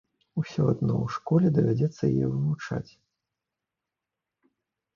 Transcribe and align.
Усё 0.43 0.63
адно 0.73 0.93
ў 0.99 1.07
школе 1.15 1.47
давядзецца 1.59 2.09
яе 2.09 2.31
вывучаць! 2.31 2.99